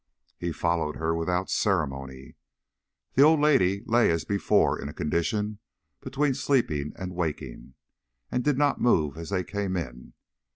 [0.39, 2.33] He followed her without ceremony.
[3.13, 5.59] The old lady lay as before in a condition
[5.99, 7.75] between sleeping and waking,
[8.31, 10.13] and did not move as they came in.